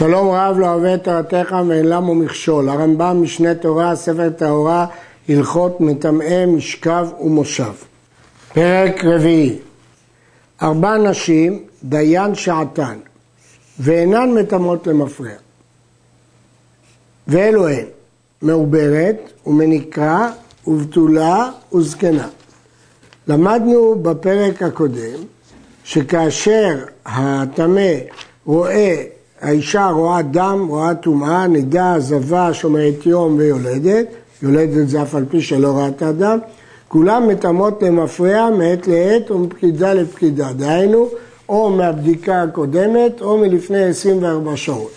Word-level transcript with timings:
שלום 0.00 0.30
רב 0.30 0.58
לא 0.58 0.66
אוהב 0.66 0.84
את 0.84 1.04
תורתך 1.04 1.56
ואין 1.68 1.86
למו 1.86 2.14
מכשול. 2.14 2.68
הרמב"ם 2.68 3.22
משנה 3.22 3.54
תורה, 3.54 3.96
ספר 3.96 4.30
טהורה, 4.30 4.86
הלכות 5.28 5.80
מטמאי 5.80 6.46
משכב 6.46 7.08
ומושב. 7.20 7.72
פרק 8.52 9.04
רביעי 9.04 9.58
ארבע 10.62 10.96
נשים, 10.96 11.64
דיין 11.84 12.34
שעתן, 12.34 12.98
ואינן 13.78 14.30
מטמאות 14.34 14.86
למפרע. 14.86 15.30
ואלו 17.28 17.68
הן, 17.68 17.86
מעוברת 18.42 19.32
ומניקה 19.46 20.30
ובתולה 20.66 21.50
וזקנה. 21.74 22.28
למדנו 23.28 23.94
בפרק 24.02 24.62
הקודם 24.62 25.20
שכאשר 25.84 26.84
הטמא 27.06 27.92
רואה 28.46 29.02
האישה 29.42 29.86
רואה 29.86 30.22
דם, 30.22 30.66
רואה 30.68 30.94
טומאה, 30.94 31.46
נידה, 31.46 31.94
עזבה, 31.94 32.54
שומרת 32.54 33.06
יום 33.06 33.36
ויולדת, 33.38 34.06
יולדת 34.42 34.88
זה 34.88 35.02
אף 35.02 35.14
על 35.14 35.24
פי 35.30 35.40
שלא 35.40 35.78
ראתה 35.78 36.12
דם, 36.12 36.38
כולם 36.88 37.28
מטמאות 37.28 37.82
למפרע 37.82 38.50
מעת 38.50 38.88
לעת 38.88 39.30
ומפקידה 39.30 39.94
לפקידה, 39.94 40.52
דהיינו, 40.52 41.08
או 41.48 41.70
מהבדיקה 41.70 42.42
הקודמת 42.42 43.20
או 43.20 43.38
מלפני 43.38 43.84
24 43.84 44.56
שעות. 44.56 44.90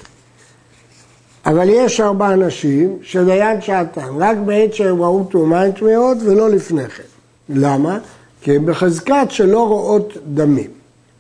אבל 1.46 1.70
יש 1.70 2.02
ארבע 2.02 2.34
אנשים 2.34 2.98
שדיין 3.02 3.62
שעתן, 3.62 4.10
רק 4.20 4.38
בעת 4.46 4.74
שהם 4.74 5.02
ראו 5.02 5.24
טומאה 5.24 5.72
טמאות 5.72 6.18
ולא 6.26 6.50
לפני 6.50 6.88
כן. 6.88 7.04
למה? 7.50 7.98
כי 8.42 8.56
הם 8.56 8.66
בחזקת 8.66 9.26
שלא 9.30 9.68
רואות 9.68 10.18
דמים. 10.34 10.70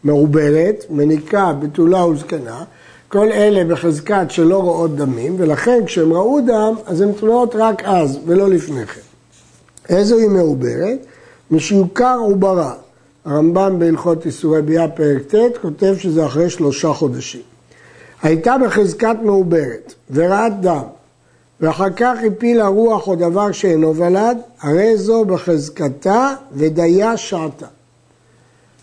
מעוברת, 0.03 0.85
מניקה, 0.89 1.53
בתולה 1.53 2.05
וזקנה, 2.05 2.63
כל 3.13 3.31
אלה 3.31 3.63
בחזקת 3.73 4.25
שלא 4.29 4.57
רואות 4.57 4.95
דמים, 4.95 5.35
ולכן 5.37 5.85
כשהם 5.85 6.13
ראו 6.13 6.39
דם, 6.41 6.75
אז 6.85 7.01
הן 7.01 7.11
תלויות 7.11 7.55
רק 7.55 7.83
אז, 7.83 8.19
ולא 8.25 8.49
לפני 8.49 8.85
כן. 8.85 9.01
איזו 9.89 10.17
היא 10.17 10.29
מעוברת? 10.29 11.05
משיוכר 11.51 12.17
עוברה. 12.19 12.73
הרמב"ם 13.25 13.79
בהלכות 13.79 14.25
איסורי 14.25 14.61
ביאה 14.61 14.87
פרק 14.87 15.21
ט' 15.21 15.57
כותב 15.61 15.95
שזה 15.99 16.25
אחרי 16.25 16.49
שלושה 16.49 16.93
חודשים. 16.93 17.41
הייתה 18.21 18.55
בחזקת 18.65 19.15
מעוברת 19.23 19.93
וראת 20.11 20.61
דם, 20.61 20.83
ואחר 21.61 21.89
כך 21.89 22.17
הפילה 22.27 22.67
רוח 22.67 23.07
או 23.07 23.15
דבר 23.15 23.51
שאינו 23.51 23.95
ולד, 23.95 24.37
הרי 24.61 24.97
זו 24.97 25.25
בחזקתה 25.25 26.33
ודיה 26.51 27.17
שעתה. 27.17 27.67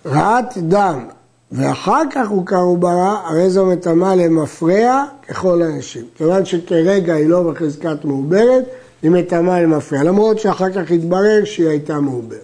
ראת 0.07 0.59
דם 0.59 1.05
ואחר 1.53 2.03
כך 2.11 2.29
הוא 2.29 2.47
קר 2.47 2.67
וברא, 2.67 3.21
הרי 3.25 3.51
זו 3.51 3.67
מטמאה 3.67 4.15
למפרע 4.15 5.05
ככל 5.29 5.63
האנשים. 5.63 6.05
כיוון 6.15 6.45
שכרגע 6.45 7.15
היא 7.15 7.29
לא 7.29 7.43
בחזקת 7.43 8.05
מעוברת, 8.05 8.65
היא 9.03 9.11
מטמאה 9.11 9.63
למפרע, 9.63 10.03
למרות 10.03 10.39
שאחר 10.39 10.71
כך 10.71 10.91
התברר 10.91 11.45
שהיא 11.45 11.69
הייתה 11.69 12.01
מעוברת. 12.01 12.41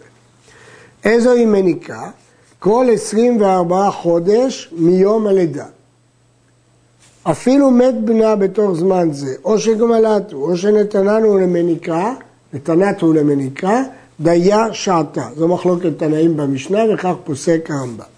איזו 1.05 1.33
היא 1.33 1.47
מניקה? 1.47 2.11
כל 2.59 2.87
24 2.95 3.91
חודש 3.91 4.71
מיום 4.77 5.27
הלידה. 5.27 5.67
אפילו 7.23 7.71
מת 7.71 7.95
בנה 8.05 8.37
בתוך 8.37 8.75
זמן 8.75 9.13
זה, 9.13 9.35
או 9.45 9.59
שגמלתו, 9.59 10.37
או 10.37 10.57
שנתננו 10.57 11.39
למניקה, 11.39 12.13
נתנתו 12.53 13.13
למניקה, 13.13 13.83
דיה 14.21 14.67
שעתה. 14.73 15.29
זו 15.37 15.49
מחלוקת 15.49 15.99
תנאים 15.99 16.37
במשנה 16.37 16.79
וכך 16.95 17.13
פוסק 17.25 17.71
הרמב"ם. 17.71 18.16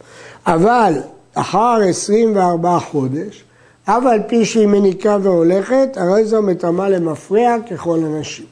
אבל 0.54 0.94
אחר 1.34 1.78
24 1.88 2.78
חודש, 2.78 3.44
אף 3.84 4.02
על 4.06 4.22
פי 4.27 4.44
שהיא 4.44 4.66
מניקה 4.66 5.16
והולכת, 5.22 5.88
הרי 5.96 6.24
זו 6.24 6.42
מטמאה 6.42 6.88
למפרע 6.88 7.56
ככל 7.70 7.98
הנשים. 8.04 8.44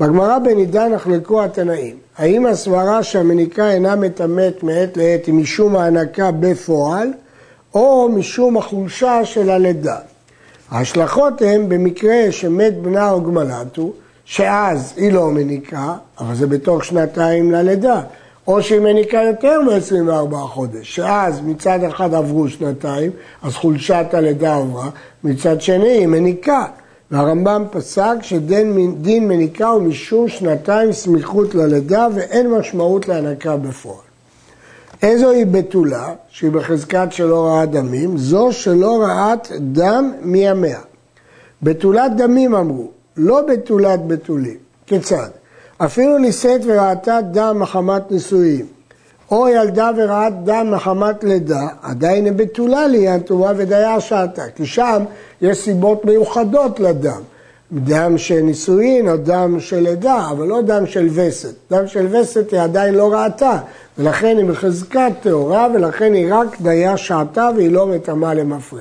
בגמרא 0.00 0.38
בנידה 0.38 0.88
נחלקו 0.88 1.42
התנאים. 1.42 1.96
האם 2.18 2.46
הסברה 2.46 3.02
שהמניקה 3.02 3.70
אינה 3.70 3.96
מטמאת 3.96 4.62
מעת 4.62 4.96
לעת 4.96 5.26
היא 5.26 5.34
משום 5.34 5.76
ההנקה 5.76 6.30
בפועל, 6.30 7.12
או 7.74 8.08
משום 8.08 8.56
החולשה 8.56 9.24
של 9.24 9.50
הלידה? 9.50 9.98
ההשלכות 10.70 11.42
הן 11.42 11.68
במקרה 11.68 12.26
שמת 12.30 12.82
בנה 12.82 13.10
או 13.10 13.22
גמלתו, 13.22 13.92
שאז 14.24 14.92
היא 14.96 15.12
לא 15.12 15.30
מניקה, 15.30 15.94
אבל 16.18 16.34
זה 16.34 16.46
בתוך 16.46 16.84
שנתיים 16.84 17.52
ללידה. 17.52 18.00
או 18.46 18.62
שהיא 18.62 18.80
מניקה 18.80 19.22
יותר 19.22 19.60
מ-24 19.60 20.36
חודש, 20.36 20.94
שאז 20.94 21.40
מצד 21.40 21.84
אחד 21.84 22.14
עברו 22.14 22.48
שנתיים, 22.48 23.10
אז 23.42 23.54
חולשת 23.54 24.06
הלידה 24.12 24.56
עברה, 24.56 24.90
מצד 25.24 25.60
שני 25.60 25.88
היא 25.88 26.06
מניקה. 26.06 26.64
והרמב"ם 27.10 27.64
פסק 27.70 28.14
שדין 28.22 28.72
מניקה 29.28 29.68
הוא 29.68 29.82
משום 29.82 30.28
שנתיים 30.28 30.92
סמיכות 30.92 31.54
ללידה 31.54 32.08
ואין 32.14 32.50
משמעות 32.50 33.08
להנקה 33.08 33.56
בפועל. 33.56 34.04
איזו 35.02 35.30
היא 35.30 35.46
בתולה, 35.46 36.14
שהיא 36.28 36.50
בחזקת 36.50 37.08
שלא 37.10 37.46
ראה 37.46 37.66
דמים? 37.66 38.18
זו 38.18 38.52
שלא 38.52 39.02
ראת 39.02 39.48
דם 39.60 40.12
מימיה. 40.22 40.80
בתולת 41.62 42.16
דמים 42.16 42.54
אמרו, 42.54 42.90
לא 43.16 43.40
בתולת 43.48 44.06
בתולים. 44.06 44.56
כיצד? 44.86 45.28
אפילו 45.78 46.18
נישאת 46.18 46.60
וראתה 46.64 47.18
דם 47.30 47.58
מחמת 47.58 48.10
נישואים, 48.10 48.66
או 49.30 49.48
ילדה 49.48 49.90
וראת 49.96 50.44
דם 50.44 50.70
מחמת 50.70 51.24
לידה, 51.24 51.66
עדיין 51.82 52.24
היא 52.24 52.32
בתולה 52.32 52.86
לעניין 52.86 53.20
טומאה 53.20 53.52
ודיה 53.56 54.00
שעתה, 54.00 54.42
כי 54.56 54.66
שם 54.66 55.04
יש 55.40 55.58
סיבות 55.58 56.04
מיוחדות 56.04 56.80
לדם. 56.80 57.20
דם 57.72 58.18
של 58.18 58.40
נישואין 58.40 59.08
או 59.08 59.16
דם 59.16 59.60
של 59.60 59.80
לידה, 59.80 60.28
אבל 60.30 60.46
לא 60.46 60.62
דם 60.62 60.86
של 60.86 61.08
וסת. 61.14 61.54
דם 61.70 61.86
של 61.86 62.16
וסת 62.16 62.52
היא 62.52 62.60
עדיין 62.60 62.94
לא 62.94 63.12
ראתה, 63.12 63.58
ולכן 63.98 64.36
היא 64.38 64.46
בחזקת 64.46 65.12
טהורה, 65.22 65.68
ולכן 65.74 66.12
היא 66.12 66.34
רק 66.34 66.60
דיה 66.60 66.96
שעתה 66.96 67.50
והיא 67.56 67.70
לא 67.70 67.86
מטמאה 67.86 68.34
למפרע. 68.34 68.80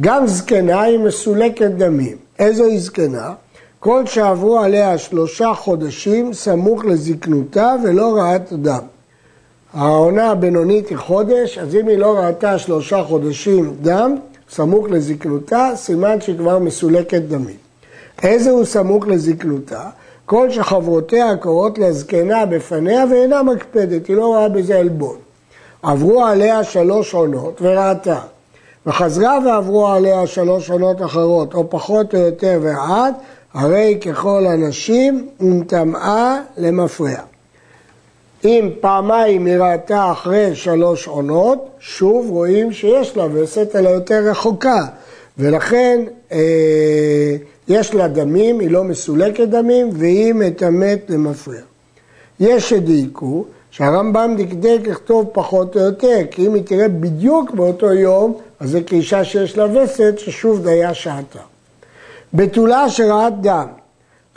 גם 0.00 0.26
זקנה 0.26 0.82
היא 0.82 0.98
מסולקת 0.98 1.70
דמים. 1.70 2.16
איזו 2.38 2.64
היא 2.64 2.80
זקנה? 2.80 3.32
כל 3.80 4.06
שעברו 4.06 4.58
עליה 4.58 4.98
שלושה 4.98 5.54
חודשים 5.54 6.32
סמוך 6.32 6.84
לזקנותה 6.84 7.74
ולא 7.84 8.16
ראת 8.16 8.52
דם. 8.52 8.82
העונה 9.74 10.30
הבינונית 10.30 10.88
היא 10.88 10.98
חודש, 10.98 11.58
אז 11.58 11.74
אם 11.74 11.88
היא 11.88 11.98
לא 11.98 12.18
ראתה 12.18 12.58
שלושה 12.58 13.02
חודשים 13.02 13.74
דם, 13.82 14.16
סמוך 14.50 14.86
לזקנותה, 14.90 15.70
סימן 15.74 16.20
שהיא 16.20 16.38
כבר 16.38 16.58
מסולקת 16.58 17.22
דמים. 17.22 17.56
איזה 18.22 18.50
הוא 18.50 18.64
סמוך 18.64 19.08
לזקנותה? 19.08 19.82
כל 20.26 20.50
שחברותיה 20.50 21.36
קוראות 21.36 21.78
לזקנה 21.78 22.46
בפניה 22.46 23.04
ואינה 23.10 23.42
מקפדת, 23.42 24.06
היא 24.06 24.16
לא 24.16 24.26
רואה 24.26 24.48
בזה 24.48 24.78
עלבון. 24.78 25.16
עברו 25.82 26.24
עליה 26.24 26.64
שלוש 26.64 27.14
עונות 27.14 27.62
וראתה, 27.62 28.20
וחזרה 28.86 29.38
ועברו 29.46 29.88
עליה 29.88 30.26
שלוש 30.26 30.70
עונות 30.70 31.02
אחרות, 31.02 31.54
או 31.54 31.70
פחות 31.70 32.14
או 32.14 32.20
יותר 32.20 32.58
ועד, 32.62 33.14
הרי 33.54 33.98
ככל 34.00 34.46
הנשים 34.46 35.28
אם 35.42 35.62
טמאה 35.66 36.40
למפרע. 36.56 37.20
אם 38.44 38.70
פעמיים 38.80 39.46
היא 39.46 39.56
ראתה 39.56 40.12
אחרי 40.12 40.54
שלוש 40.54 41.06
עונות, 41.06 41.68
שוב 41.80 42.30
רואים 42.30 42.72
שיש 42.72 43.16
לה 43.16 43.26
וסת 43.32 43.76
אלא 43.76 43.88
יותר 43.88 44.22
רחוקה, 44.30 44.86
ולכן 45.38 46.04
אה, 46.32 47.36
יש 47.68 47.94
לה 47.94 48.08
דמים, 48.08 48.60
היא 48.60 48.70
לא 48.70 48.84
מסולקת 48.84 49.48
דמים, 49.48 49.90
והיא 49.92 50.34
מטמאת 50.34 51.00
למפרע. 51.08 51.54
יש 52.40 52.70
שדייקו 52.70 53.44
שהרמב"ם 53.70 54.34
דקדק 54.38 54.78
לכתוב 54.86 55.30
פחות 55.32 55.76
או 55.76 55.80
יותר, 55.80 56.18
כי 56.30 56.46
אם 56.46 56.54
היא 56.54 56.62
תראה 56.64 56.88
בדיוק 56.88 57.50
באותו 57.50 57.92
יום, 57.92 58.38
אז 58.60 58.70
זה 58.70 58.80
כאישה 58.80 59.24
שיש 59.24 59.58
לה 59.58 59.82
וסת, 59.82 60.14
ששוב 60.18 60.62
דיה 60.62 60.94
שעתה. 60.94 61.49
בתולה 62.34 62.88
שראת 62.88 63.32
דם, 63.40 63.66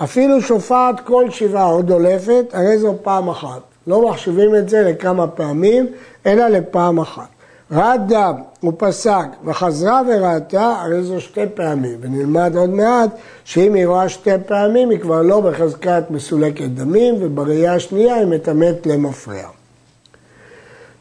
אפילו 0.04 0.42
שופעת 0.42 1.00
כל 1.00 1.30
שבעה 1.30 1.66
או 1.66 1.82
דולפת, 1.82 2.46
הרי 2.54 2.78
זו 2.78 2.96
פעם 3.02 3.30
אחת. 3.30 3.62
לא 3.88 4.10
מחשיבים 4.10 4.56
את 4.56 4.70
זה 4.70 4.82
לכמה 4.82 5.28
פעמים, 5.28 5.88
אלא 6.26 6.48
לפעם 6.48 7.00
אחת. 7.00 7.28
ראת 7.72 8.08
דם, 8.08 8.34
הוא 8.60 8.74
פסק, 8.78 9.26
וחזרה 9.46 10.02
וראתה, 10.08 10.76
הרי 10.82 11.04
זו 11.04 11.22
שתי 11.22 11.42
פעמים. 11.54 11.98
ונלמד 12.02 12.56
עוד 12.56 12.70
מעט 12.70 13.10
שאם 13.44 13.74
היא 13.74 13.88
רואה 13.88 14.10
שתי 14.10 14.32
פעמים, 14.46 14.90
היא 14.90 15.00
כבר 15.00 15.22
לא 15.22 15.42
בחזקת 15.42 16.04
מסולקת 16.10 16.70
דמים, 16.70 17.16
ובראייה 17.20 17.74
השנייה 17.76 18.16
היא 18.16 18.26
מטמאת 18.26 18.86
למפרע. 18.86 19.48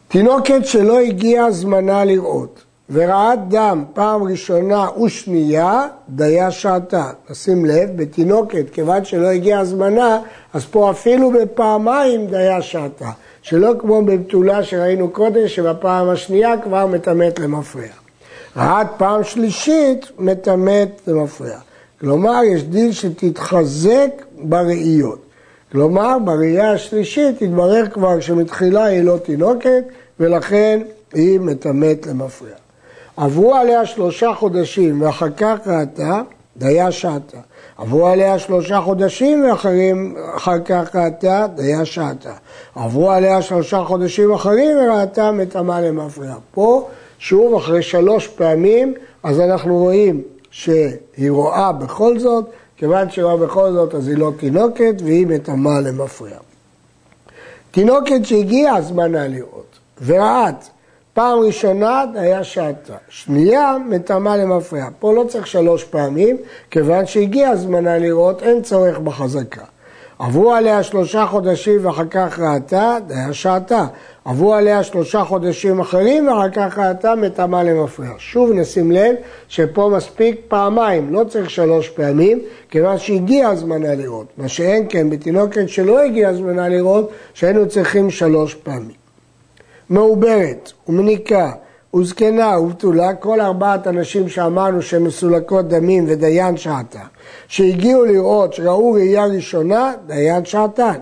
תינוקת 0.08 0.60
שלא 0.66 0.98
הגיע 0.98 1.50
זמנה 1.50 2.04
לראות, 2.04 2.64
וראת 2.92 3.48
דם 3.48 3.84
פעם 3.94 4.22
ראשונה 4.22 4.86
ושנייה, 5.04 5.86
דיה 6.08 6.50
שעתה. 6.50 7.10
נשים 7.30 7.64
לב, 7.64 7.96
בתינוקת, 7.96 8.70
כיוון 8.72 9.04
שלא 9.04 9.26
הגיע 9.26 9.58
הזמנה, 9.58 10.18
אז 10.54 10.64
פה 10.64 10.90
אפילו 10.90 11.30
בפעמיים 11.30 12.26
דיה 12.26 12.62
שעתה. 12.62 13.10
שלא 13.42 13.72
כמו 13.78 14.02
בבתולה 14.02 14.62
שראינו 14.62 15.10
קודם, 15.10 15.48
שבפעם 15.48 16.08
השנייה 16.08 16.58
כבר 16.58 16.86
מטמאת 16.86 17.38
למפרע. 17.38 17.82
רעת 18.56 18.86
פעם 18.96 19.24
שלישית 19.24 20.06
מטמאת 20.18 21.00
ומפריע. 21.08 21.58
כלומר, 22.00 22.40
יש 22.44 22.64
דין 22.64 22.92
שתתחזק 22.92 24.10
בראיות. 24.38 25.18
כלומר, 25.72 26.16
בראייה 26.24 26.72
השלישית 26.72 27.42
התברר 27.42 27.88
כבר 27.92 28.20
שמתחילה 28.20 28.84
היא 28.84 29.02
לא 29.02 29.18
תינוקת, 29.22 29.84
ולכן 30.20 30.80
היא 31.14 31.40
מטמאת 31.40 32.06
למפריע. 32.06 32.61
עברו 33.16 33.54
עליה 33.54 33.86
שלושה 33.86 34.34
חודשים 34.34 35.02
ואחר 35.02 35.30
כך 35.36 35.58
ראתה, 35.66 36.22
דיה 36.56 36.92
שעתה. 36.92 37.38
עברו 37.78 38.06
עליה 38.06 38.38
שלושה 38.38 38.80
חודשים 38.80 39.44
ואחרים 39.44 40.16
אחר 40.36 40.58
כך 40.64 40.96
ראתה, 40.96 41.46
דיה 41.54 41.84
שעתה. 41.84 42.32
עברו 42.74 43.10
עליה 43.10 43.42
שלושה 43.42 43.84
חודשים 43.84 44.32
אחרים 44.32 44.76
וראתה 44.78 45.32
מטמאה 45.32 45.80
למפריע. 45.80 46.34
פה, 46.50 46.88
שוב, 47.18 47.54
אחרי 47.54 47.82
שלוש 47.82 48.28
פעמים, 48.28 48.94
אז 49.22 49.40
אנחנו 49.40 49.78
רואים 49.78 50.22
שהיא 50.50 51.30
רואה 51.30 51.72
בכל 51.72 52.18
זאת, 52.18 52.44
כיוון 52.76 53.10
שהיא 53.10 53.24
רואה 53.24 53.36
בכל 53.36 53.72
זאת 53.72 53.94
אז 53.94 54.08
היא 54.08 54.16
לא 54.16 54.32
תינוקת 54.36 54.94
והיא 55.04 55.26
מטמאה 55.26 55.80
למפריע. 55.80 56.36
תינוקת 57.70 58.24
שהגיעה 58.24 58.82
זמנה 58.82 59.28
לראות, 59.28 59.78
ורעת 60.04 60.70
פעם 61.14 61.38
ראשונה 61.38 62.04
היה 62.14 62.44
שעתה, 62.44 62.94
שנייה 63.08 63.76
מטמאה 63.88 64.36
למפריע. 64.36 64.86
פה 64.98 65.14
לא 65.14 65.24
צריך 65.28 65.46
שלוש 65.46 65.84
פעמים, 65.84 66.36
כיוון 66.70 67.06
שהגיע 67.06 67.56
זמנה 67.56 67.98
לראות, 67.98 68.42
אין 68.42 68.62
צורך 68.62 68.98
בחזקה. 68.98 69.64
עברו 70.18 70.52
עליה 70.52 70.82
שלושה 70.82 71.26
חודשים 71.26 71.86
ואחר 71.86 72.04
כך 72.10 72.38
ראתה, 72.38 72.96
היה 73.10 73.32
שעתה. 73.32 73.86
עברו 74.24 74.54
עליה 74.54 74.82
שלושה 74.82 75.24
חודשים 75.24 75.80
אחרים 75.80 76.28
ואחר 76.28 76.50
כך 76.50 76.78
ראתה 76.78 77.14
מטמאה 77.14 77.62
למפריע. 77.62 78.10
שוב 78.18 78.50
נשים 78.52 78.92
לב 78.92 79.14
שפה 79.48 79.90
מספיק 79.96 80.40
פעמיים, 80.48 81.12
לא 81.12 81.24
צריך 81.24 81.50
שלוש 81.50 81.88
פעמים, 81.88 82.40
כיוון 82.70 82.98
שהגיע 82.98 83.54
זמנה 83.54 83.94
לראות. 83.94 84.26
מה 84.36 84.48
שאין 84.48 84.86
כן 84.88 85.10
בתינוקת 85.10 85.68
שלא 85.68 86.00
הגיע 86.00 86.32
זמנה 86.32 86.68
לראות, 86.68 87.10
שהיינו 87.34 87.68
צריכים 87.68 88.10
שלוש 88.10 88.54
פעמים. 88.54 89.01
מעוברת 89.90 90.72
ומניקה 90.88 91.52
וזקנה 91.94 92.58
ובתולה, 92.58 93.14
כל 93.14 93.40
ארבעת 93.40 93.86
הנשים 93.86 94.28
שאמרנו 94.28 94.82
שהן 94.82 95.02
מסולקות 95.02 95.68
דמים 95.68 96.04
ודיין 96.08 96.56
שעתה, 96.56 97.02
שהגיעו 97.48 98.04
לראות 98.04 98.52
שראו 98.52 98.92
ראייה 98.92 99.26
ראשונה, 99.26 99.92
דיין 100.06 100.44
שעתן. 100.44 100.98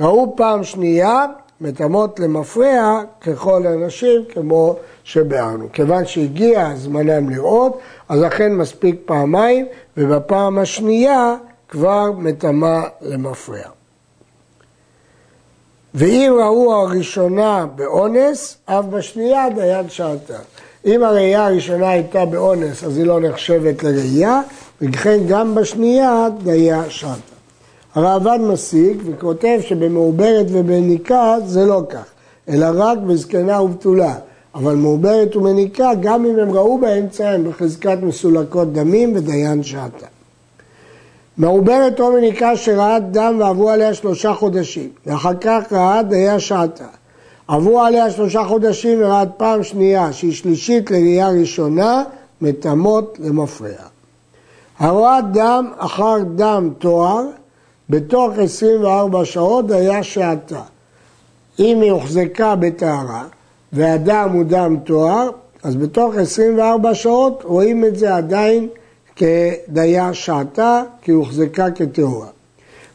ראו 0.00 0.34
פעם 0.36 0.64
שנייה, 0.64 1.26
מטמאות 1.60 2.20
למפרע 2.20 3.02
ככל 3.20 3.66
הנשים 3.66 4.22
כמו 4.34 4.76
שביארנו. 5.04 5.66
כיוון 5.72 6.06
שהגיע 6.06 6.70
זמנם 6.74 7.30
לראות, 7.30 7.78
אז 8.08 8.24
אכן 8.24 8.52
מספיק 8.54 9.00
פעמיים, 9.04 9.66
ובפעם 9.96 10.58
השנייה 10.58 11.36
כבר 11.68 12.12
מטמא 12.12 12.80
למפרע. 13.00 13.68
ואם 15.94 16.32
ראו 16.40 16.72
הראשונה 16.74 17.66
באונס, 17.76 18.56
אף 18.64 18.84
בשנייה 18.84 19.50
דיין 19.54 19.88
שעתה. 19.88 20.38
אם 20.86 21.02
הראייה 21.02 21.46
הראשונה 21.46 21.88
הייתה 21.88 22.24
באונס, 22.24 22.84
אז 22.84 22.96
היא 22.96 23.06
לא 23.06 23.20
נחשבת 23.20 23.82
לראייה, 23.82 24.42
וכן 24.80 25.18
גם 25.28 25.54
בשנייה 25.54 26.28
דייה 26.42 26.82
שעתה. 26.88 27.34
הראב"ד 27.94 28.38
מסיק 28.40 28.96
וכותב 29.04 29.58
שבמעוברת 29.60 30.46
ובניקה 30.48 31.36
זה 31.46 31.66
לא 31.66 31.82
כך, 31.88 32.04
אלא 32.48 32.66
רק 32.74 32.98
בזקנה 32.98 33.62
ובתולה. 33.62 34.14
אבל 34.54 34.74
מעוברת 34.74 35.36
ומניקה, 35.36 35.90
גם 36.00 36.24
אם 36.24 36.38
הם 36.38 36.52
ראו 36.52 36.78
באמצע, 36.78 37.30
הם 37.30 37.50
בחזקת 37.50 37.98
מסולקות 38.02 38.72
דמים 38.72 39.12
ודיין 39.16 39.62
שעתה. 39.62 40.06
מעוברת 41.38 42.00
או 42.00 42.12
מניקה 42.12 42.56
שראת 42.56 43.02
דם 43.10 43.36
ועברו 43.38 43.70
עליה 43.70 43.94
שלושה 43.94 44.34
חודשים, 44.34 44.88
ואחר 45.06 45.34
כך 45.40 45.72
ראה 45.72 46.02
דייה 46.02 46.40
שעתה. 46.40 46.86
עברו 47.48 47.80
עליה 47.80 48.10
שלושה 48.10 48.44
חודשים 48.44 48.98
וראת 49.02 49.28
פעם 49.36 49.62
שנייה, 49.62 50.12
שהיא 50.12 50.32
שלישית 50.32 50.90
לראייה 50.90 51.28
ראשונה, 51.28 52.02
מטמאות 52.40 53.18
למפרע. 53.20 53.68
הרואה 54.78 55.20
דם 55.20 55.70
אחר 55.78 56.16
דם 56.36 56.70
תואר, 56.78 57.22
בתוך 57.90 58.38
24 58.38 59.24
שעות 59.24 59.70
היה 59.70 60.02
שעתה. 60.02 60.60
אם 61.58 61.80
היא 61.80 61.90
הוחזקה 61.90 62.56
בטהרה 62.56 63.24
והדם 63.72 64.30
הוא 64.32 64.44
דם 64.44 64.76
תואר, 64.84 65.30
אז 65.62 65.76
בתוך 65.76 66.14
24 66.16 66.94
שעות 66.94 67.42
רואים 67.44 67.84
את 67.84 67.98
זה 67.98 68.16
עדיין 68.16 68.68
כדיה 69.16 70.14
שעתה, 70.14 70.82
כי 71.02 71.12
הוחזקה 71.12 71.70
כטהורה. 71.70 72.26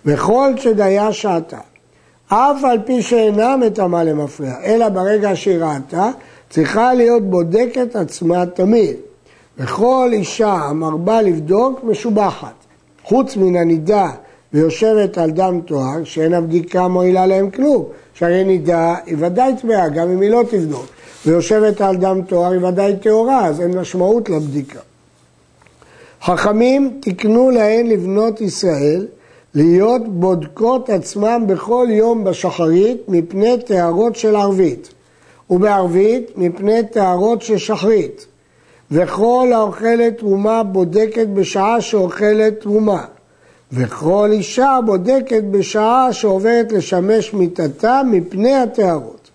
וכל 0.06 0.54
שדיה 0.58 1.14
שעתה, 1.14 1.60
אף 2.28 2.64
על 2.64 2.80
פי 2.86 3.02
שאינה 3.02 3.58
מטמאה 3.58 4.04
למפריע, 4.04 4.54
אלא 4.64 4.90
ברגע 4.90 5.36
שהיא 5.36 5.58
ראתה, 5.58 6.10
צריכה 6.50 6.94
להיות 6.94 7.24
בודקת 7.30 7.96
עצמה 7.96 8.46
תמיד. 8.46 8.96
וכל 9.58 10.10
אישה 10.14 10.54
המרבה 10.54 11.22
לבדוק 11.22 11.84
משובחת. 11.84 12.54
חוץ 13.04 13.38
מן 13.38 13.56
הנידה 13.56 14.10
ויושבת 14.54 15.18
על 15.18 15.32
דם 15.32 15.60
תואר, 15.66 16.04
שאין 16.04 16.34
הבדיקה 16.34 16.88
מועילה 16.88 17.26
להם 17.26 17.50
כלום. 17.50 17.86
שהרי 18.14 18.44
נידה 18.44 18.96
היא 19.06 19.16
ודאי 19.20 19.54
טמאה, 19.62 19.90
גם 19.90 20.10
אם 20.10 20.22
היא 20.22 20.30
לא 20.30 20.44
תבדוק. 20.50 20.86
ויושבת 21.26 21.82
על 21.82 21.98
דם 21.98 22.22
תואר 22.28 22.52
היא 22.52 22.66
ודאי 22.66 22.96
טהורה, 23.02 23.46
אז 23.46 23.62
אין 23.62 23.80
משמעות 23.80 24.30
לבדיקה. 24.30 24.80
חכמים 26.22 26.98
תיקנו 27.02 27.50
להן 27.50 27.88
לבנות 27.88 28.42
ישראל 28.42 29.08
להיות 29.56 30.08
בודקות 30.08 30.90
עצמם 30.90 31.44
בכל 31.48 31.88
יום 31.90 32.24
בשחרית 32.24 33.02
מפני 33.08 33.58
טהרות 33.66 34.16
של 34.16 34.36
ערבית, 34.36 34.94
ובערבית 35.50 36.32
מפני 36.36 36.80
טהרות 36.92 37.42
של 37.42 37.58
שחרית. 37.58 38.26
וכל 38.92 39.52
האוכלת 39.54 40.18
תרומה 40.18 40.64
בודקת 40.64 41.28
בשעה 41.28 41.82
שאוכלת 41.82 42.62
תרומה. 42.62 43.06
וכל 43.72 44.30
אישה 44.32 44.80
בודקת 44.86 45.44
בשעה 45.52 46.14
שעוברת 46.14 46.72
לשמש 46.72 47.34
מיטתה 47.34 48.02
מפני 48.12 48.56
הטהרות. 48.56 49.30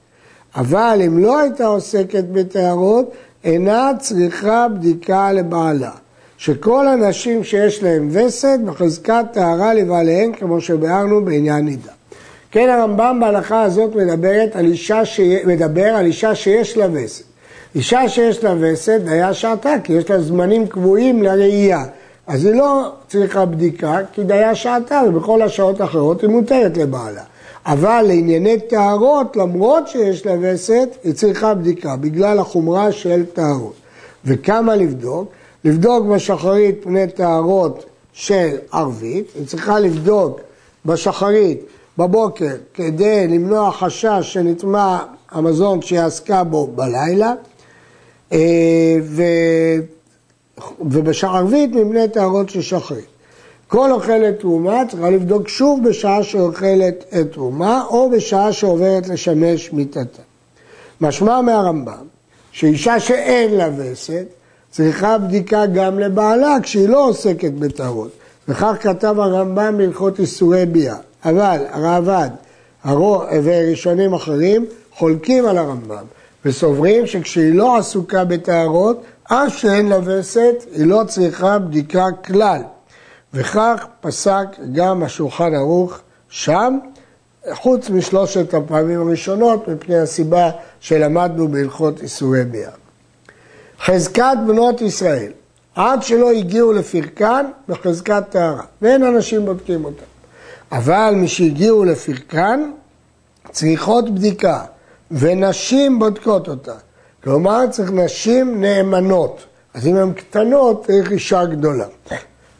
אבל 0.56 1.00
אם 1.06 1.18
לא 1.18 1.38
הייתה 1.38 1.66
עוסקת 1.66 2.24
בטהרות, 2.32 3.10
אינה 3.44 3.90
צריכה 3.98 4.66
בדיקה 4.68 5.32
לבעלה. 5.32 5.90
שכל 6.38 6.88
הנשים 6.88 7.44
שיש 7.44 7.82
להן 7.82 8.08
וסת 8.12 8.58
בחזקת 8.64 9.24
טהרה 9.32 9.74
לבעליהן, 9.74 10.32
כמו 10.32 10.60
שביארנו 10.60 11.24
בעניין 11.24 11.64
נידה. 11.64 11.92
כן, 12.50 12.68
הרמב"ם 12.68 13.18
בהלכה 13.20 13.62
הזאת 13.62 13.96
מדברת 13.96 14.56
על 14.56 14.64
אישה 14.64 15.04
ש... 15.04 15.20
מדבר 15.46 15.84
על 15.86 16.06
אישה 16.06 16.34
שיש 16.34 16.76
לה 16.76 16.86
וסת. 16.92 17.24
אישה 17.74 18.08
שיש 18.08 18.44
לה 18.44 18.54
וסת, 18.60 19.00
דייה 19.04 19.34
שעתה, 19.34 19.74
כי 19.84 19.92
יש 19.92 20.10
לה 20.10 20.20
זמנים 20.20 20.66
קבועים 20.66 21.22
לראייה. 21.22 21.84
אז 22.26 22.44
היא 22.44 22.54
לא 22.54 22.92
צריכה 23.08 23.44
בדיקה, 23.44 23.98
כי 24.12 24.24
דייה 24.24 24.54
שעתה, 24.54 25.02
ובכל 25.08 25.42
השעות 25.42 25.80
האחרות 25.80 26.22
היא 26.22 26.30
מותרת 26.30 26.76
לבעלה. 26.76 27.22
אבל 27.66 28.04
לענייני 28.08 28.60
טהרות, 28.60 29.36
למרות 29.36 29.88
שיש 29.88 30.26
לה 30.26 30.34
וסת, 30.40 30.88
היא 31.04 31.14
צריכה 31.14 31.54
בדיקה, 31.54 31.96
בגלל 31.96 32.38
החומרה 32.38 32.92
של 32.92 33.24
טהרות. 33.34 33.74
וכמה 34.24 34.76
לבדוק? 34.76 35.32
לבדוק 35.64 36.06
בשחרית 36.06 36.74
פני 36.82 37.06
טהרות 37.08 37.84
של 38.12 38.56
ערבית, 38.72 39.26
היא 39.34 39.46
צריכה 39.46 39.80
לבדוק 39.80 40.40
בשחרית 40.86 41.60
בבוקר 41.98 42.54
כדי 42.74 43.28
למנוע 43.28 43.72
חשש 43.72 44.20
שנטמע 44.22 44.98
המזון 45.30 45.82
שהיא 45.82 46.00
עסקה 46.00 46.44
בו 46.44 46.66
בלילה, 46.66 47.32
אה, 48.32 48.96
ו... 49.02 49.22
ובשערבית 50.80 51.70
מבני 51.70 52.08
טהרות 52.08 52.50
של 52.50 52.62
שחרית. 52.62 53.04
כל 53.68 53.92
אוכלת 53.92 54.40
תרומה 54.40 54.82
צריכה 54.90 55.10
לבדוק 55.10 55.48
שוב 55.48 55.88
בשעה 55.88 56.22
שאוכלת 56.22 57.04
את 57.20 57.32
תרומה 57.32 57.84
או 57.88 58.10
בשעה 58.10 58.52
שעוברת 58.52 59.08
לשמש 59.08 59.72
מיטתה. 59.72 60.22
משמע 61.00 61.40
מהרמב"ם 61.40 62.06
שאישה 62.52 63.00
שאין 63.00 63.54
לה 63.54 63.68
וסת 63.76 64.26
צריכה 64.76 65.18
בדיקה 65.18 65.66
גם 65.66 65.98
לבעלה 65.98 66.56
כשהיא 66.62 66.88
לא 66.88 67.08
עוסקת 67.08 67.52
בטהרות. 67.52 68.10
וכך 68.48 68.72
כתב 68.80 69.14
הרמב"ם 69.18 69.78
בהלכות 69.78 70.20
איסורי 70.20 70.66
ביאה. 70.66 70.96
אבל 71.24 71.58
הרעב"ד 71.70 72.30
וראשונים 73.44 74.14
אחרים 74.14 74.66
חולקים 74.92 75.46
על 75.46 75.58
הרמב"ם 75.58 76.04
וסוברים 76.44 77.06
שכשהיא 77.06 77.54
לא 77.54 77.78
עסוקה 77.78 78.24
בטהרות, 78.24 79.02
אף 79.24 79.56
שאין 79.58 79.88
לה 79.88 79.98
וסת, 80.04 80.54
היא 80.72 80.86
לא 80.86 81.02
צריכה 81.08 81.58
בדיקה 81.58 82.06
כלל. 82.24 82.62
וכך 83.34 83.86
פסק 84.00 84.46
גם 84.72 85.02
השולחן 85.02 85.54
ערוך 85.54 85.98
שם, 86.28 86.78
חוץ 87.52 87.90
משלושת 87.90 88.54
הפעמים 88.54 89.00
הראשונות, 89.00 89.68
מפני 89.68 89.98
הסיבה 89.98 90.50
שלמדנו 90.80 91.48
בהלכות 91.48 92.02
איסורי 92.02 92.44
ביאה. 92.44 92.83
חזקת 93.84 94.36
בנות 94.46 94.80
ישראל, 94.80 95.32
עד 95.74 96.02
שלא 96.02 96.30
הגיעו 96.30 96.72
לפרקן 96.72 97.46
בחזקת 97.68 98.22
טהרה, 98.30 98.62
ואין 98.82 99.04
אנשים 99.04 99.44
בודקים 99.44 99.84
אותם. 99.84 100.04
אבל 100.72 101.14
משהגיעו 101.16 101.84
לפרקן, 101.84 102.70
צריכות 103.50 104.14
בדיקה, 104.14 104.60
ונשים 105.10 105.98
בודקות 105.98 106.48
אותה. 106.48 106.74
כלומר, 107.24 107.66
צריך 107.70 107.90
נשים 107.90 108.60
נאמנות. 108.60 109.44
אז 109.74 109.86
אם 109.86 109.96
הן 109.96 110.12
קטנות, 110.12 110.86
צריך 110.86 111.12
אישה 111.12 111.44
גדולה. 111.44 111.86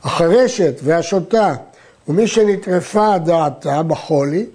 החרשת 0.05 0.81
והשוטה 0.85 1.55
ומי 2.09 2.27
שנטרפה 2.27 3.19
דעתה 3.19 3.83
בחולי, 3.83 4.47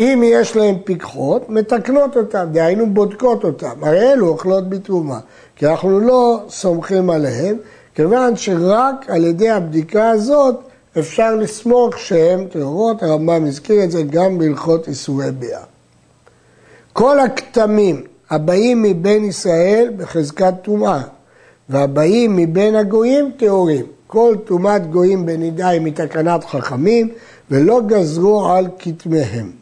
אם 0.00 0.22
יש 0.24 0.56
להם 0.56 0.76
פיקחות, 0.84 1.50
מתקנות 1.50 2.16
אותם, 2.16 2.46
דהיינו 2.52 2.94
בודקות 2.94 3.44
אותם. 3.44 3.84
הרי 3.84 4.12
אלו 4.12 4.28
אוכלות 4.28 4.68
בתרומה, 4.68 5.18
כי 5.56 5.66
אנחנו 5.66 6.00
לא 6.00 6.40
סומכים 6.48 7.10
עליהם, 7.10 7.56
כיוון 7.94 8.36
שרק 8.36 9.04
על 9.08 9.24
ידי 9.24 9.50
הבדיקה 9.50 10.10
הזאת 10.10 10.56
אפשר 10.98 11.34
לסמוך 11.34 11.98
שהן 11.98 12.46
טהורות, 12.46 13.02
הרמב"ם 13.02 13.46
הזכיר 13.46 13.84
את 13.84 13.90
זה 13.90 14.02
גם 14.02 14.38
בהלכות 14.38 14.88
איסורי 14.88 15.30
ביאה. 15.30 15.62
כל 16.92 17.20
הכתמים 17.20 18.02
הבאים 18.30 18.82
מבין 18.82 19.24
ישראל 19.24 19.92
בחזקת 19.96 20.54
טומאה, 20.62 21.02
והבאים 21.68 22.36
מבין 22.36 22.74
הגויים 22.74 23.30
טהורים. 23.36 23.86
כל 24.06 24.34
טומאת 24.44 24.90
גויים 24.90 25.26
בנידה 25.26 25.68
היא 25.68 25.80
מתקנת 25.80 26.44
חכמים, 26.44 27.08
ולא 27.50 27.80
גזרו 27.86 28.48
על 28.50 28.66
כתמיהם. 28.78 29.59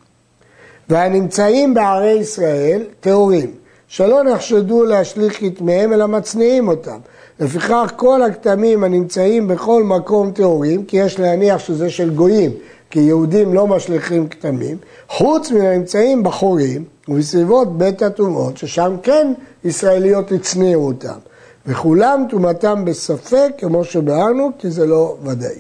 והנמצאים 0.88 1.75
בערי 1.75 2.12
ישראל 2.12 2.83
טהורים, 3.00 3.50
שלא 3.88 4.23
נחשדו 4.23 4.85
להשליך 4.85 5.40
כתמיהם, 5.40 5.92
אלא 5.92 6.07
מצניעים 6.07 6.68
אותם. 6.68 6.99
לפיכך 7.40 7.92
כל 7.97 8.23
הכתמים 8.23 8.85
הנמצאים 8.85 9.49
בכל 9.49 9.85
מקום 9.85 10.30
טהורים, 10.30 10.85
כי 10.85 10.97
יש 10.97 11.21
להניח 11.21 11.59
שזה 11.59 11.90
של 11.90 12.14
גויים, 12.14 12.50
כי 12.90 13.00
יהודים 13.00 13.54
לא 13.54 13.66
משליכים 13.66 14.28
כתמים, 14.28 14.76
חוץ 15.09 15.50
מן 15.50 15.61
הנמצאים 15.61 16.23
בחורים 16.23 16.85
ובסביבות 17.09 17.78
בית 17.78 18.02
הטומאות, 18.02 18.57
ששם 18.57 18.97
כן 19.02 19.33
ישראליות 19.64 20.33
הצניעו 20.33 20.87
אותם. 20.87 21.18
וכולם 21.66 22.26
טומאתם 22.30 22.85
בספק, 22.85 23.50
כמו 23.59 23.85
שביארנו, 23.85 24.50
כי 24.59 24.71
זה 24.71 24.87
לא 24.87 25.16
ודאי. 25.25 25.59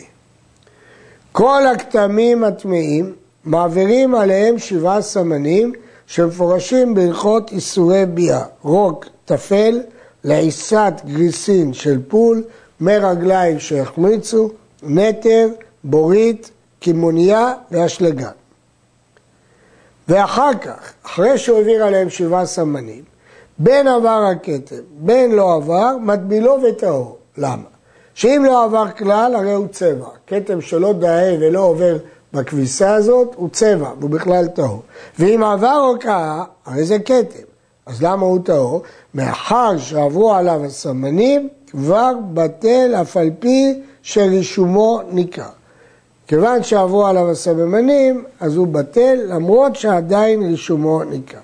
כל 1.32 1.66
הכתמים 1.66 2.44
הטמאים 2.44 3.12
מעבירים 3.48 4.14
עליהם 4.14 4.58
שבעה 4.58 5.02
סמנים 5.02 5.72
שמפורשים 6.06 6.94
בהלכות 6.94 7.52
איסורי 7.52 8.06
ביאה, 8.06 8.44
רוק, 8.62 9.06
טפל, 9.24 9.80
לעיסת 10.24 10.92
גריסין 11.04 11.72
של 11.72 11.98
פול, 12.08 12.42
מי 12.80 12.98
רגליים 12.98 13.58
שהחמיצו, 13.58 14.50
נטר, 14.82 15.48
בורית, 15.84 16.50
קימוניה 16.80 17.52
ואשלגן. 17.70 18.28
ואחר 20.08 20.50
כך, 20.60 20.92
אחרי 21.06 21.38
שהוא 21.38 21.58
העביר 21.58 21.84
עליהם 21.84 22.10
שבעה 22.10 22.46
סמנים, 22.46 23.02
בין 23.58 23.88
עבר 23.88 24.24
הכתב, 24.32 24.76
בין 24.98 25.32
לא 25.32 25.54
עבר, 25.54 25.96
מטבילו 26.00 26.58
וטהור. 26.62 27.18
למה? 27.38 27.68
שאם 28.14 28.42
לא 28.46 28.64
עבר 28.64 28.90
כלל, 28.98 29.34
הרי 29.34 29.52
הוא 29.52 29.66
צבע. 29.68 30.08
כתם 30.26 30.60
שלא 30.60 30.92
דהה 30.92 31.34
ולא 31.40 31.60
עובר 31.60 31.96
בכביסה 32.32 32.94
הזאת, 32.94 33.34
הוא 33.36 33.48
צבע, 33.52 33.90
והוא 33.98 34.10
בכלל 34.10 34.46
טהור. 34.46 34.82
ואם 35.18 35.44
עבר 35.44 35.90
הוקעה, 35.92 36.44
הרי 36.66 36.84
זה 36.84 36.98
כתם. 36.98 37.48
אז 37.86 38.02
למה 38.02 38.26
הוא 38.26 38.38
טהור? 38.44 38.82
מאחר 39.14 39.78
שעברו 39.78 40.34
עליו 40.34 40.64
הסמנים, 40.64 41.48
כבר 41.70 42.12
בטל 42.34 42.94
אף 43.00 43.16
על 43.16 43.30
פי 43.38 43.80
שרישומו 44.02 45.00
ניכר. 45.10 45.42
כיוון 46.26 46.62
שעברו 46.62 47.06
עליו 47.06 47.30
הסממנים, 47.30 48.24
אז 48.40 48.56
הוא 48.56 48.66
בטל, 48.66 49.18
למרות 49.28 49.76
שעדיין 49.76 50.42
רישומו 50.42 51.04
ניכר. 51.04 51.38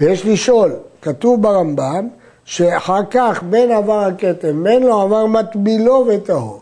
ויש 0.00 0.26
לשאול, 0.26 0.72
כתוב 1.02 1.42
ברמב"ם, 1.42 2.08
שאחר 2.44 3.00
כך 3.10 3.42
בין 3.42 3.70
עבר 3.70 4.00
הכתם, 4.00 4.64
בין 4.64 4.82
לא 4.82 5.02
עבר 5.02 5.26
מטבילו 5.26 6.06
וטהור. 6.08 6.60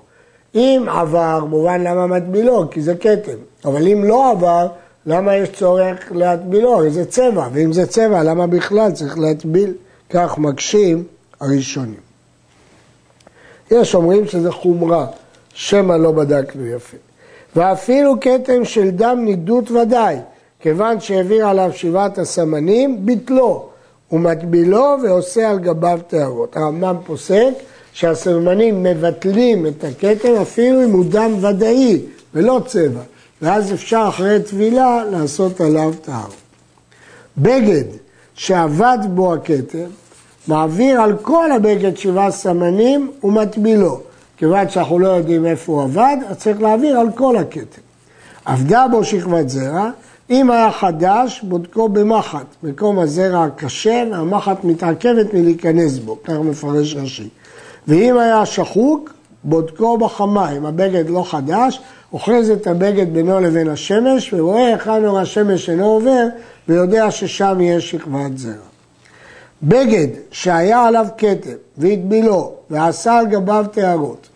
אם 0.56 0.86
עבר, 0.88 1.44
מובן 1.48 1.80
למה 1.80 2.06
מטבילו, 2.06 2.70
כי 2.70 2.80
זה 2.80 2.94
כתם. 2.94 3.36
אבל 3.64 3.88
אם 3.88 4.04
לא 4.04 4.30
עבר, 4.30 4.66
למה 5.06 5.36
יש 5.36 5.48
צורך 5.48 5.98
להטבילו? 6.10 6.90
זה 6.90 7.04
צבע, 7.04 7.48
ואם 7.52 7.72
זה 7.72 7.86
צבע, 7.86 8.22
למה 8.22 8.46
בכלל 8.46 8.92
צריך 8.92 9.18
להטביל? 9.18 9.72
כך 10.10 10.38
מקשים 10.38 11.04
הראשונים. 11.40 12.00
יש 13.70 13.94
אומרים 13.94 14.26
שזה 14.26 14.52
חומרה, 14.52 15.06
שמא 15.54 15.92
לא 15.92 16.12
בדקנו 16.12 16.66
יפה. 16.66 16.96
ואפילו 17.56 18.14
כתם 18.20 18.64
של 18.64 18.90
דם 18.90 19.18
נידות 19.24 19.70
ודאי, 19.70 20.16
כיוון 20.60 21.00
שהעביר 21.00 21.46
עליו 21.46 21.70
שבעת 21.74 22.18
הסמנים, 22.18 23.06
ביטלו. 23.06 23.68
הוא 24.08 24.20
מטבילו 24.20 24.96
ועושה 25.02 25.50
על 25.50 25.58
גביו 25.58 26.00
טהרות. 26.08 26.56
הרמב"ם 26.56 26.96
פוסק 27.06 27.52
שהסממנים 27.96 28.82
מבטלים 28.82 29.66
את 29.66 29.84
הכתם 29.84 30.34
אפילו 30.42 30.84
אם 30.84 30.90
הוא 30.90 31.04
דם 31.08 31.32
ודאי 31.40 32.00
ולא 32.34 32.60
צבע, 32.66 33.00
ואז 33.42 33.72
אפשר 33.72 34.06
אחרי 34.08 34.42
טבילה 34.42 35.04
לעשות 35.10 35.60
עליו 35.60 35.92
טהרות. 36.02 36.34
בגד 37.38 37.84
שעבד 38.34 38.98
בו 39.14 39.34
הכתם, 39.34 39.88
מעביר 40.48 41.00
על 41.00 41.16
כל 41.22 41.52
הבגד 41.52 41.96
שבעה 41.96 42.30
סמנים 42.30 43.10
ומטבילו. 43.24 44.00
כיוון 44.36 44.68
שאנחנו 44.68 44.98
לא 44.98 45.08
יודעים 45.08 45.46
איפה 45.46 45.72
הוא 45.72 45.82
עבד, 45.82 46.16
אז 46.28 46.36
צריך 46.36 46.60
להעביר 46.60 46.98
על 46.98 47.08
כל 47.14 47.36
הכתם. 47.36 47.80
עבדה 48.44 48.86
בו 48.90 49.04
שכבת 49.04 49.48
זרע, 49.48 49.90
אם 50.30 50.50
היה 50.50 50.72
חדש, 50.72 51.40
בודקו 51.42 51.88
במחט. 51.88 52.46
מקום 52.62 52.98
הזרע 52.98 53.46
קשה 53.56 54.04
והמחט 54.10 54.64
מתעכבת 54.64 55.34
מלהיכנס 55.34 55.98
בו, 55.98 56.18
כך 56.24 56.34
מפרש 56.34 56.94
רש"י. 56.94 57.28
ואם 57.88 58.18
היה 58.18 58.46
שחוק, 58.46 59.12
בודקו 59.44 59.98
בחמה. 59.98 60.52
אם 60.52 60.66
הבגד 60.66 61.10
לא 61.10 61.24
חדש, 61.30 61.80
אוחז 62.12 62.50
את 62.50 62.66
הבגד 62.66 63.12
בינו 63.12 63.40
לבין 63.40 63.68
השמש, 63.68 64.32
ורואה 64.32 64.66
היכן 64.66 65.04
אור 65.04 65.18
השמש 65.18 65.70
אינו 65.70 65.86
עובר, 65.86 66.26
ויודע 66.68 67.10
ששם 67.10 67.58
יש 67.60 67.90
שכבת 67.90 68.38
זרע. 68.38 68.52
בגד 69.62 70.08
שהיה 70.30 70.84
עליו 70.84 71.06
כתב, 71.18 71.50
והטבילו, 71.78 72.52
ועשה 72.70 73.18
על 73.18 73.26
גביו 73.26 73.66
טהרות, 73.72 74.28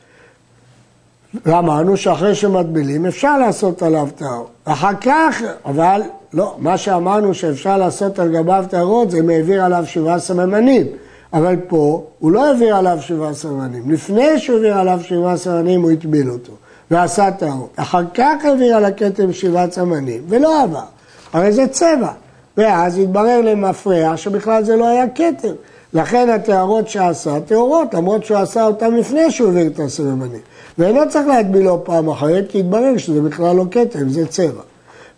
ואמרנו 1.47 1.97
שאחרי 1.97 2.35
שמטבילים 2.35 3.07
אפשר 3.07 3.39
לעשות 3.39 3.83
עליו 3.83 4.09
טהרות. 4.17 4.51
אחר 4.65 4.95
כך, 5.01 5.43
אבל 5.65 6.03
לא, 6.33 6.55
מה 6.59 6.79
שאמרנו 6.79 7.35
שאפשר 7.35 7.79
לעשות 7.79 8.19
על 8.19 8.29
גביו 8.29 8.65
טהרות 8.71 9.11
זה 9.11 9.19
אם 9.19 9.31
העביר 9.31 9.65
עליו 9.65 9.85
שבעה 9.87 10.19
סממנים. 10.19 10.87
אבל 11.33 11.57
פה 11.69 12.05
הוא 12.19 12.31
לא 12.31 12.47
העביר 12.47 12.77
עליו 12.77 12.99
שבעה 13.01 13.35
סממנים. 13.35 13.91
לפני 13.91 14.39
שהוא 14.39 14.57
העביר 14.57 14.79
עליו 14.79 15.01
שבעה 15.03 15.37
סממנים 15.37 15.83
הוא 15.83 15.91
הטביל 15.91 16.31
אותו 16.31 16.53
ועשה 16.91 17.31
טהרות. 17.31 17.71
אחר 17.77 18.03
כך 18.15 18.45
העביר 18.45 18.77
על 18.77 18.85
הכתם 18.85 19.33
שבעה 19.33 19.71
סמנים 19.71 20.23
ולא 20.29 20.63
עבר. 20.63 20.85
הרי 21.33 21.53
זה 21.53 21.67
צבע. 21.67 22.13
ואז 22.57 22.99
התברר 22.99 23.41
למפרע 23.41 24.17
שבכלל 24.17 24.65
זה 24.65 24.77
לא 24.77 24.89
היה 24.89 25.05
כתם. 25.15 25.53
לכן 25.93 26.29
הטהרות 26.31 26.89
שעשה 26.89 27.41
טהורות, 27.41 27.95
למרות 27.95 28.25
שהוא 28.25 28.39
עשה 28.39 28.67
אותן 28.67 28.95
לפני 28.95 29.31
שהוא 29.31 29.49
העביר 29.49 29.67
את 29.67 29.81
הסממנים. 29.81 30.41
ואינו 30.79 31.01
צריך 31.09 31.27
להטבילו 31.27 31.85
פעם 31.85 32.09
אחרת, 32.09 32.45
כי 32.49 32.61
התברר 32.61 32.97
שזה 32.97 33.21
בכלל 33.21 33.57
לא 33.57 33.65
כתם, 33.71 34.09
זה 34.09 34.27
צבע. 34.27 34.63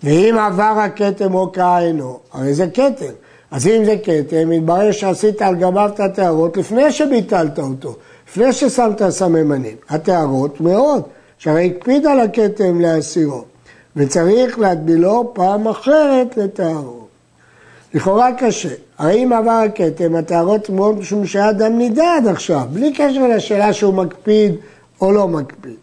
ואם 0.03 0.37
עבר 0.39 0.75
הכתם 0.79 1.35
או 1.35 1.53
כאינו, 1.53 2.19
הרי 2.33 2.55
זה 2.55 2.67
כתם. 2.75 3.13
אז 3.53 3.67
אם 3.67 3.85
זה 3.85 3.97
כתם, 4.05 4.51
מתברר 4.51 4.93
שעשית 4.93 5.43
על 5.43 5.55
גביו 5.55 5.91
את 5.95 6.01
הטהרות 6.01 6.57
לפני 6.57 6.93
שביטלת 6.93 7.59
אותו, 7.59 7.97
לפני 8.29 8.53
ששמת 8.53 9.09
סממנים. 9.09 9.77
הטהרות 9.89 10.61
מאוד, 10.61 11.03
שהרי 11.39 11.73
הקפיד 11.77 12.07
על 12.07 12.21
הכתם 12.21 12.81
להסירו, 12.81 13.45
וצריך 13.97 14.59
להטבילו 14.59 15.31
פעם 15.35 15.69
אחרת 15.69 16.37
לטהרות. 16.37 17.09
לכאורה 17.95 18.29
קשה, 18.39 18.75
הרי 18.99 19.25
אם 19.25 19.33
עבר 19.33 19.51
הכתם, 19.51 20.17
הטהרות 20.17 20.71
מאוד 20.71 20.99
משום 20.99 21.27
שהיה 21.27 21.53
דם 21.53 21.79
נידה 21.79 22.17
עד 22.17 22.27
עכשיו, 22.27 22.63
בלי 22.73 22.93
קשר 22.93 23.29
לשאלה 23.37 23.73
שהוא 23.73 23.95
מקפיד 23.95 24.55
או 25.01 25.13
לא 25.13 25.29
מקפיד. 25.29 25.77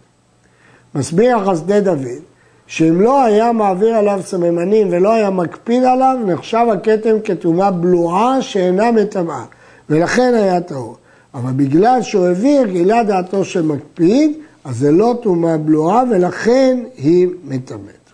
מסביר 0.95 1.37
החסדי 1.37 1.81
דוד, 1.81 2.28
שאם 2.69 3.01
לא 3.01 3.23
היה 3.23 3.51
מעביר 3.51 3.95
עליו 3.95 4.19
סממנים 4.25 4.87
ולא 4.91 5.13
היה 5.13 5.29
מקפיד 5.29 5.83
עליו, 5.83 6.17
נחשב 6.25 6.65
הכתם 6.73 7.15
כטומאה 7.23 7.71
בלועה 7.71 8.41
שאינה 8.41 8.91
מטמאה, 8.91 9.43
ולכן 9.89 10.33
היה 10.33 10.61
טהור. 10.61 10.95
אבל 11.33 11.51
בגלל 11.51 12.01
שהוא 12.01 12.27
העביר, 12.27 12.67
גילה 12.67 13.03
דעתו 13.03 13.45
שמקפיד, 13.45 14.37
אז 14.63 14.77
זה 14.77 14.91
לא 14.91 15.13
טומאה 15.21 15.57
בלועה 15.57 16.03
ולכן 16.11 16.79
היא 16.97 17.27
מטמאת. 17.43 18.09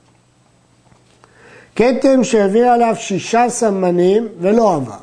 כתם 1.75 2.23
שהעביר 2.23 2.67
עליו 2.67 2.95
שישה 2.97 3.45
סמנים 3.49 4.27
ולא 4.39 4.75
עבר. 4.75 4.93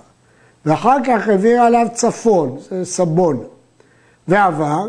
ואחר 0.66 0.96
כך 1.06 1.28
העביר 1.28 1.62
עליו 1.62 1.86
צפון, 1.92 2.56
זה 2.70 2.84
סבון, 2.84 3.44
ועבר, 4.28 4.86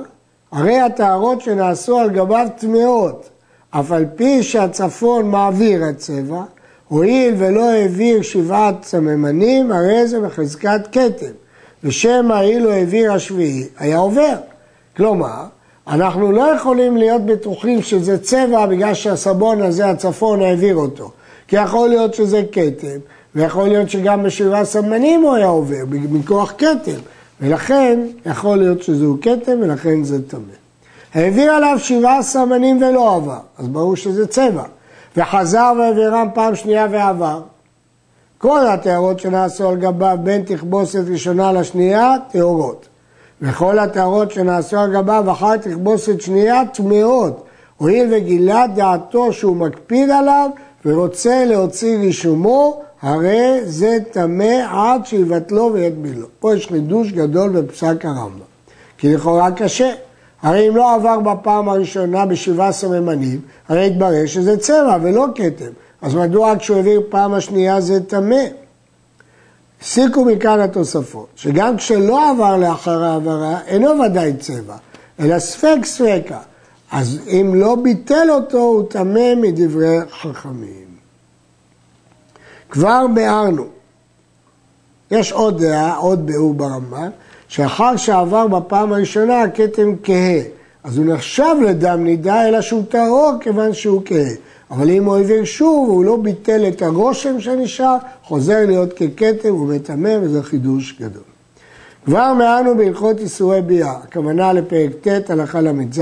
הרי 0.51 0.79
הטהרות 0.79 1.41
שנעשו 1.41 1.99
על 1.99 2.09
גביו 2.09 2.47
טמאות, 2.57 3.29
אף 3.79 3.91
על 3.91 4.05
פי 4.15 4.43
שהצפון 4.43 5.31
מעביר 5.31 5.83
הצבע, 5.83 6.43
הואיל 6.87 7.33
ולא 7.37 7.69
העביר 7.69 8.21
שבעת 8.21 8.83
סממנים, 8.83 9.71
הרי 9.71 10.07
זה 10.07 10.19
בחזקת 10.19 10.87
כתם, 10.91 11.31
ושמא 11.83 12.41
אילו 12.41 12.71
העביר 12.71 13.13
השביעי, 13.13 13.67
היה 13.79 13.97
עובר. 13.97 14.35
כלומר, 14.97 15.43
אנחנו 15.87 16.31
לא 16.31 16.41
יכולים 16.55 16.97
להיות 16.97 17.25
בטוחים 17.25 17.81
שזה 17.81 18.17
צבע 18.23 18.65
בגלל 18.65 18.93
שהסבון 18.93 19.61
הזה, 19.61 19.89
הצפון, 19.89 20.41
העביר 20.41 20.75
אותו. 20.75 21.11
כי 21.47 21.55
יכול 21.55 21.89
להיות 21.89 22.13
שזה 22.13 22.43
כתם, 22.51 22.97
ויכול 23.35 23.67
להיות 23.67 23.89
שגם 23.89 24.23
בשבעה 24.23 24.65
סמנים 24.65 25.21
הוא 25.21 25.35
היה 25.35 25.47
עובר, 25.47 25.83
מכוח 25.89 26.53
כתם. 26.57 26.99
ולכן 27.41 27.99
יכול 28.25 28.57
להיות 28.57 28.83
שזהו 28.83 29.17
כתם 29.21 29.57
ולכן 29.61 30.03
זה 30.03 30.27
טמא. 30.27 30.62
העביר 31.13 31.51
עליו 31.51 31.79
שבעה 31.79 32.23
סמנים 32.23 32.81
ולא 32.81 33.15
עבר, 33.15 33.39
אז 33.57 33.67
ברור 33.67 33.95
שזה 33.95 34.27
צבע. 34.27 34.63
וחזר 35.17 35.73
והעבירם 35.77 36.27
פעם 36.33 36.55
שנייה 36.55 36.87
ועבר. 36.91 37.41
כל 38.37 38.67
הטהרות 38.67 39.19
שנעשו 39.19 39.69
על 39.69 39.75
גביו 39.75 40.17
בין 40.23 40.43
תכבוסת 40.43 41.03
ראשונה 41.11 41.51
לשנייה, 41.51 42.15
טהורות. 42.31 42.87
וכל 43.41 43.79
הטהרות 43.79 44.31
שנעשו 44.31 44.77
על 44.77 44.93
גביו 44.93 45.31
אחר 45.31 45.57
תכבוסת 45.57 46.21
שנייה, 46.21 46.61
טמאות. 46.73 47.45
הואיל 47.77 48.07
וגילה 48.11 48.65
דעתו 48.75 49.33
שהוא 49.33 49.55
מקפיד 49.55 50.09
עליו 50.09 50.49
ורוצה 50.85 51.45
להוציא 51.45 51.97
רישומו, 51.97 52.81
הרי 53.01 53.59
זה 53.63 53.97
טמא 54.11 54.65
עד 54.71 55.05
שיבטלו 55.05 55.73
ויטבילו. 55.73 56.27
פה 56.39 56.55
יש 56.55 56.67
חידוש 56.67 57.11
גדול 57.11 57.49
בפסק 57.49 58.05
הרמב"ם. 58.05 58.39
כי 58.97 59.13
לכאורה 59.13 59.51
קשה. 59.51 59.91
הרי 60.43 60.69
אם 60.69 60.75
לא 60.75 60.95
עבר 60.95 61.19
בפעם 61.19 61.69
הראשונה 61.69 62.25
בשבעה 62.25 62.71
סממנים, 62.71 63.41
הרי 63.67 63.87
התברר 63.87 64.25
שזה 64.25 64.57
צבע 64.57 64.97
ולא 65.01 65.27
כתם. 65.35 65.71
אז 66.01 66.15
מדוע 66.15 66.53
כשהוא 66.59 66.77
העביר 66.77 67.01
פעם 67.09 67.33
השנייה 67.33 67.81
זה 67.81 68.03
טמא? 68.03 68.43
הסיקו 69.81 70.25
מכאן 70.25 70.59
התוספות, 70.59 71.27
שגם 71.35 71.77
כשלא 71.77 72.31
עבר 72.31 72.57
לאחר 72.57 73.03
העברה, 73.03 73.59
אינו 73.67 73.99
ודאי 73.99 74.33
צבע, 74.33 74.75
אלא 75.19 75.39
ספק 75.39 75.77
ספקה. 75.83 76.39
אז 76.91 77.19
אם 77.27 77.51
לא 77.55 77.75
ביטל 77.75 78.27
אותו, 78.29 78.57
הוא 78.57 78.83
טמא 78.89 79.35
מדברי 79.35 79.97
חכמים. 80.21 80.85
כבר 82.69 83.05
ביארנו. 83.13 83.65
יש 85.13 85.31
עוד 85.31 85.61
דעה, 85.61 85.97
עוד 85.97 86.25
ביאור 86.25 86.53
ברמב"ן, 86.53 87.09
שאחר 87.47 87.95
שעבר 87.95 88.47
בפעם 88.47 88.93
הראשונה 88.93 89.41
הכתם 89.41 89.95
כהה. 90.03 90.39
אז 90.83 90.97
הוא 90.97 91.05
נחשב 91.05 91.55
לדם 91.67 92.03
נידה, 92.03 92.47
אלא 92.47 92.61
שהוא 92.61 92.83
טהור 92.89 93.31
כיוון 93.41 93.73
שהוא 93.73 94.01
כהה. 94.05 94.33
אבל 94.71 94.89
אם 94.89 95.05
הוא 95.05 95.15
העביר 95.15 95.43
שוב, 95.43 95.89
הוא 95.89 96.05
לא 96.05 96.17
ביטל 96.17 96.67
את 96.67 96.81
הרושם 96.81 97.39
שנשאר, 97.39 97.97
חוזר 98.23 98.65
להיות 98.65 98.93
ככתם, 98.93 99.49
הוא 99.49 99.67
מטמא, 99.67 100.17
וזה 100.21 100.43
חידוש 100.43 100.95
גדול. 100.99 101.23
כבר 102.05 102.33
מענו 102.33 102.77
בהלכות 102.77 103.19
איסורי 103.19 103.61
ביאה, 103.61 103.91
הכוונה 104.03 104.53
לפרק 104.53 104.91
ט', 105.07 105.29
הלכה 105.29 105.61
ל"ז, 105.61 106.01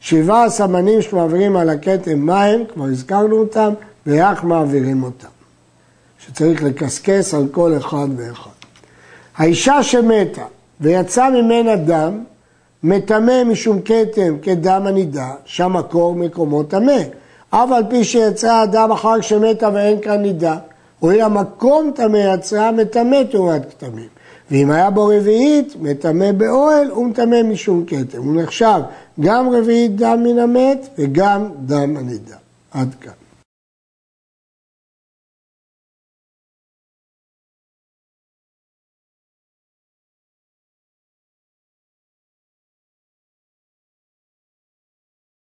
שבעה 0.00 0.50
סמנים 0.50 1.02
שמעבירים 1.02 1.56
על 1.56 1.70
הכתם 1.70 2.26
מים, 2.26 2.64
כבר 2.74 2.84
הזכרנו 2.84 3.38
אותם, 3.38 3.72
ואיך 4.06 4.44
מעבירים 4.44 5.02
אותם. 5.02 5.41
שצריך 6.26 6.62
לקסקס 6.62 7.34
על 7.34 7.46
כל 7.50 7.76
אחד 7.76 8.08
ואחד. 8.16 8.50
האישה 9.36 9.82
שמתה 9.82 10.44
ויצא 10.80 11.30
ממנה 11.30 11.76
דם, 11.76 12.24
מטמא 12.82 13.44
משום 13.44 13.80
כתם 13.84 14.36
כדם 14.42 14.86
הנידה, 14.86 15.30
שהמקור 15.44 16.14
מקומו 16.14 16.62
טמא. 16.62 17.02
אף 17.50 17.70
על 17.72 17.82
פי 17.90 18.04
שיצא 18.04 18.54
הדם 18.54 18.88
אחר 18.92 19.20
שמתה 19.20 19.68
ואין 19.74 20.00
כאן 20.00 20.22
נידה, 20.22 20.56
הואיל 20.98 21.20
המקום 21.20 21.92
טמא 21.94 22.34
יצרה, 22.34 22.72
מטמא 22.72 23.22
תאורת 23.30 23.62
כתמים. 23.70 24.08
ואם 24.50 24.70
היה 24.70 24.90
בו 24.90 25.06
רביעית, 25.06 25.74
מטמא 25.80 26.32
באוהל, 26.32 26.90
הוא 26.90 27.06
מטמא 27.06 27.42
משום 27.42 27.84
כתם. 27.86 28.18
הוא 28.18 28.42
נחשב 28.42 28.80
גם 29.20 29.48
רביעית 29.48 29.96
דם 29.96 30.22
מן 30.22 30.38
המת 30.38 30.88
וגם 30.98 31.48
דם 31.66 31.96
הנידה. 31.96 32.36
עד 32.70 32.94
כאן. 33.00 33.21